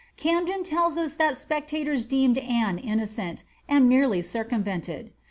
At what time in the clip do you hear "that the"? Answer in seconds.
1.17-1.39